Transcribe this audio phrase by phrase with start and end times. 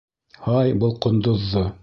[0.45, 1.65] Һай, был ҡондоҙҙо!